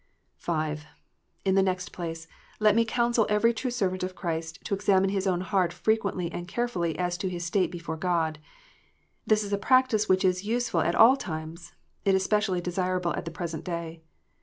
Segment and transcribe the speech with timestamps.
[0.37, 0.87] (5)
[1.45, 2.27] In the next place,
[2.59, 6.47] let me counsel every true servant of Christ to examine his own heart frequently and
[6.47, 8.39] carefully as to his state before God.
[9.27, 13.25] This is a practice which is useful at all times: it is specially desirable at
[13.25, 14.01] the present day.